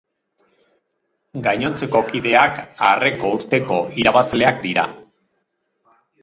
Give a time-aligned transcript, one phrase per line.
[1.47, 2.57] Gainontzeko kideak
[2.87, 4.89] arreko urteko irabazleak dira.